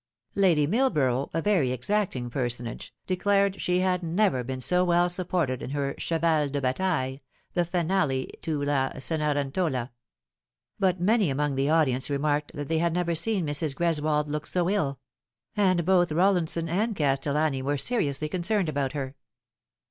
Lady 0.33 0.65
Millborough, 0.65 1.29
a 1.31 1.43
very 1.43 1.71
exacting 1.71 2.31
personage, 2.31 2.91
declared 3.05 3.61
she 3.61 3.81
had 3.81 4.01
never 4.01 4.43
been 4.43 4.59
so 4.59 4.83
well 4.83 5.07
supported 5.07 5.61
in 5.61 5.69
her 5.69 5.93
cheval 5.99 6.49
de 6.49 6.59
bataille, 6.59 7.19
the 7.53 7.63
finale 7.63 8.27
to 8.41 8.59
La 8.65 8.89
Cenerentola. 8.97 9.91
But 10.79 10.99
many 10.99 11.29
among 11.29 11.53
the 11.53 11.69
audience 11.69 12.09
remarked 12.09 12.51
that 12.55 12.67
they 12.67 12.79
had 12.79 12.95
never 12.95 13.13
seen 13.13 13.45
Mrs. 13.45 13.75
Greswold 13.75 14.25
look 14.25 14.47
so 14.47 14.67
ill; 14.71 14.99
and 15.55 15.85
both 15.85 16.09
Rollinson 16.11 16.67
and 16.67 16.95
Castellani 16.95 17.61
were 17.61 17.77
seriously 17.77 18.27
concerned 18.27 18.69
about 18.69 18.93
her. 18.93 19.13